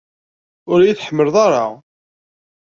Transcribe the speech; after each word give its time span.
Ur 0.71 0.79
iyi-tḥemmleḍ 0.81 1.35
ara. 1.45 1.65